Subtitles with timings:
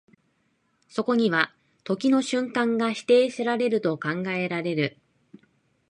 [0.89, 1.53] そこには
[1.83, 4.97] 時の瞬間が否定せられると考えられる。